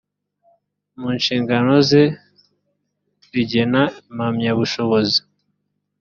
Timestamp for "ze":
1.89-2.03